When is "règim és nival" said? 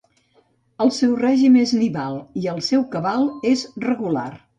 1.19-2.17